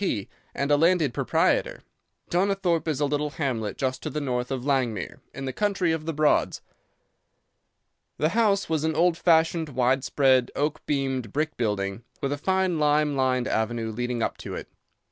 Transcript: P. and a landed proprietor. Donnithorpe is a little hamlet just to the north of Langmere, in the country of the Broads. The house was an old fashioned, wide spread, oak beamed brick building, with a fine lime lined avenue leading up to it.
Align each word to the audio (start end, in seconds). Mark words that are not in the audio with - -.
P. 0.01 0.27
and 0.55 0.71
a 0.71 0.77
landed 0.77 1.13
proprietor. 1.13 1.83
Donnithorpe 2.31 2.87
is 2.87 2.99
a 2.99 3.05
little 3.05 3.29
hamlet 3.29 3.77
just 3.77 4.01
to 4.01 4.09
the 4.09 4.19
north 4.19 4.49
of 4.49 4.65
Langmere, 4.65 5.19
in 5.31 5.45
the 5.45 5.53
country 5.53 5.91
of 5.91 6.07
the 6.07 6.11
Broads. 6.21 6.63
The 8.17 8.29
house 8.29 8.67
was 8.67 8.83
an 8.83 8.95
old 8.95 9.15
fashioned, 9.15 9.69
wide 9.69 10.03
spread, 10.03 10.49
oak 10.55 10.83
beamed 10.87 11.31
brick 11.31 11.55
building, 11.55 12.03
with 12.19 12.31
a 12.31 12.37
fine 12.39 12.79
lime 12.79 13.15
lined 13.15 13.47
avenue 13.47 13.91
leading 13.91 14.23
up 14.23 14.39
to 14.39 14.55
it. 14.55 14.67